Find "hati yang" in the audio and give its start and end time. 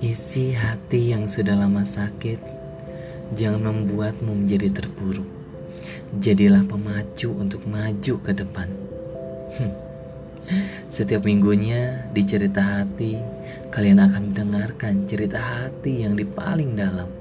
0.56-1.28, 15.36-16.16